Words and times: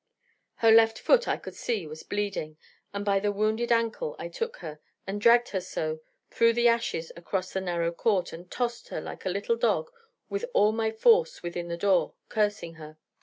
Her 0.55 0.71
left 0.71 0.97
foot, 0.97 1.27
I 1.27 1.37
could 1.37 1.53
see, 1.53 1.85
was 1.85 2.01
bleeding: 2.01 2.57
and 2.91 3.05
by 3.05 3.19
the 3.19 3.31
wounded 3.31 3.71
ankle 3.71 4.15
I 4.17 4.29
took 4.29 4.57
her, 4.57 4.79
and 5.05 5.21
dragged 5.21 5.49
her 5.49 5.61
so 5.61 5.99
through 6.31 6.53
the 6.53 6.67
ashes 6.67 7.11
across 7.15 7.53
the 7.53 7.61
narrow 7.61 7.91
court, 7.91 8.33
and 8.33 8.49
tossed 8.49 8.87
her 8.87 8.99
like 8.99 9.27
a 9.27 9.29
little 9.29 9.57
dog 9.57 9.91
with 10.27 10.45
all 10.55 10.71
my 10.71 10.89
force 10.89 11.43
within 11.43 11.67
the 11.67 11.77
door, 11.77 12.15
cursing 12.29 12.73
her. 12.81 12.97